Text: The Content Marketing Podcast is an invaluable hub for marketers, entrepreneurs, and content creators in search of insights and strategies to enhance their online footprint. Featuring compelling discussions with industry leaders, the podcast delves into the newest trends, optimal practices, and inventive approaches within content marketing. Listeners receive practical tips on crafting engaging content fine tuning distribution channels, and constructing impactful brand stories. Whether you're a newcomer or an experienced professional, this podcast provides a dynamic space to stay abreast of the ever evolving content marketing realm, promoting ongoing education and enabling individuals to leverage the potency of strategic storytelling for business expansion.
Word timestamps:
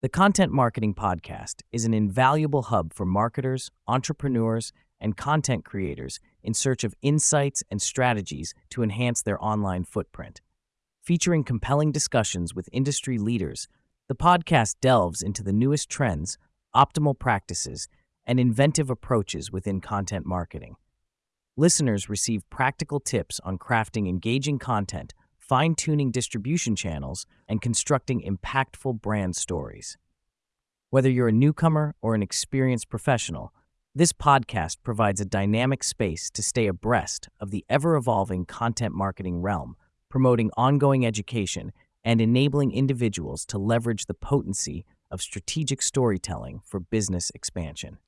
The 0.00 0.08
Content 0.08 0.52
Marketing 0.52 0.94
Podcast 0.94 1.62
is 1.72 1.84
an 1.84 1.92
invaluable 1.92 2.62
hub 2.62 2.92
for 2.92 3.04
marketers, 3.04 3.72
entrepreneurs, 3.88 4.72
and 5.00 5.16
content 5.16 5.64
creators 5.64 6.20
in 6.40 6.54
search 6.54 6.84
of 6.84 6.94
insights 7.02 7.64
and 7.68 7.82
strategies 7.82 8.54
to 8.70 8.84
enhance 8.84 9.22
their 9.22 9.42
online 9.42 9.82
footprint. 9.82 10.40
Featuring 11.02 11.42
compelling 11.42 11.90
discussions 11.90 12.54
with 12.54 12.68
industry 12.72 13.18
leaders, 13.18 13.66
the 14.06 14.14
podcast 14.14 14.76
delves 14.80 15.20
into 15.20 15.42
the 15.42 15.52
newest 15.52 15.88
trends, 15.88 16.38
optimal 16.76 17.18
practices, 17.18 17.88
and 18.24 18.38
inventive 18.38 18.90
approaches 18.90 19.50
within 19.50 19.80
content 19.80 20.24
marketing. 20.24 20.76
Listeners 21.56 22.08
receive 22.08 22.48
practical 22.50 23.00
tips 23.00 23.40
on 23.42 23.58
crafting 23.58 24.08
engaging 24.08 24.60
content 24.60 25.12
fine 25.48 25.74
tuning 25.74 26.10
distribution 26.10 26.76
channels, 26.76 27.24
and 27.48 27.62
constructing 27.62 28.20
impactful 28.20 29.00
brand 29.00 29.34
stories. 29.34 29.96
Whether 30.90 31.08
you're 31.08 31.28
a 31.28 31.32
newcomer 31.32 31.94
or 32.02 32.14
an 32.14 32.22
experienced 32.22 32.90
professional, 32.90 33.54
this 33.94 34.12
podcast 34.12 34.76
provides 34.82 35.22
a 35.22 35.24
dynamic 35.24 35.82
space 35.82 36.28
to 36.30 36.42
stay 36.42 36.66
abreast 36.66 37.30
of 37.40 37.50
the 37.50 37.64
ever 37.70 37.96
evolving 37.96 38.44
content 38.44 38.94
marketing 38.94 39.40
realm, 39.40 39.74
promoting 40.10 40.50
ongoing 40.54 41.06
education 41.06 41.72
and 42.04 42.20
enabling 42.20 42.70
individuals 42.72 43.46
to 43.46 43.56
leverage 43.56 44.04
the 44.04 44.14
potency 44.14 44.84
of 45.10 45.22
strategic 45.22 45.80
storytelling 45.80 46.60
for 46.62 46.78
business 46.78 47.30
expansion. 47.34 47.96